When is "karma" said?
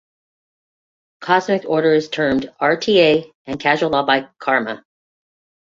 4.39-4.83